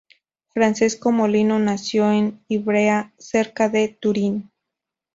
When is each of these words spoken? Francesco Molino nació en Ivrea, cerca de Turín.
Francesco 0.49 1.11
Molino 1.11 1.59
nació 1.59 2.11
en 2.11 2.43
Ivrea, 2.47 3.13
cerca 3.19 3.69
de 3.69 3.89
Turín. 3.89 4.49